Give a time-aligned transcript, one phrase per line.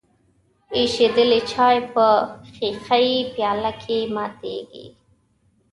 [0.75, 2.05] ایشیدلی چای په
[2.53, 4.85] ښیښه یي پیاله کې ماتیږي.